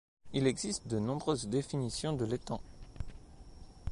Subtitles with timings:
[0.33, 2.59] Il existe de nombreuses définitions de l’étang.